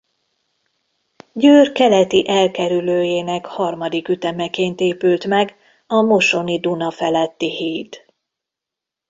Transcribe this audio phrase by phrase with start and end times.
[1.33, 5.55] Győr keleti elkerülőjének harmadik ütemeként épült meg
[5.87, 8.05] a Mosoni-Duna feletti híd.